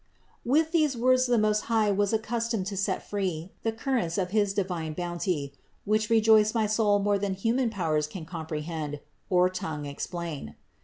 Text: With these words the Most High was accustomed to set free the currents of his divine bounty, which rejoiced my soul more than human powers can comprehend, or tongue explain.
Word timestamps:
With 0.43 0.71
these 0.71 0.97
words 0.97 1.27
the 1.27 1.37
Most 1.37 1.65
High 1.65 1.91
was 1.91 2.11
accustomed 2.11 2.65
to 2.65 2.75
set 2.75 3.07
free 3.07 3.51
the 3.61 3.71
currents 3.71 4.17
of 4.17 4.31
his 4.31 4.51
divine 4.51 4.93
bounty, 4.93 5.53
which 5.85 6.09
rejoiced 6.09 6.55
my 6.55 6.65
soul 6.65 6.97
more 6.97 7.19
than 7.19 7.35
human 7.35 7.69
powers 7.69 8.07
can 8.07 8.25
comprehend, 8.25 8.99
or 9.29 9.47
tongue 9.47 9.85
explain. 9.85 10.55